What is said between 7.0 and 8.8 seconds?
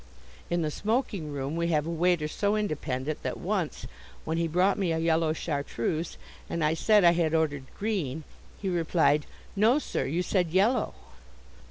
I had ordered green, he